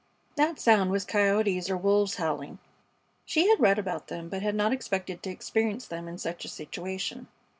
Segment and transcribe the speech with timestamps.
[0.35, 2.57] That sound was coyotes or wolves howling.
[3.23, 6.47] She had read about them, but had not expected to experience them in such a
[6.49, 7.27] situation.